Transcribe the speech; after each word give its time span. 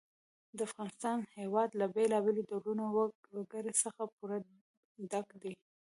د 0.57 0.59
افغانستان 0.69 1.17
هېواد 1.37 1.69
له 1.79 1.85
بېلابېلو 1.95 2.47
ډولو 2.49 2.85
وګړي 3.35 3.73
څخه 3.83 4.01
پوره 4.15 4.37
ډک 5.11 5.27
دی. 5.41 5.53